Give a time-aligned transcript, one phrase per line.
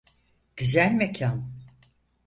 [0.57, 1.51] Güzel mekân.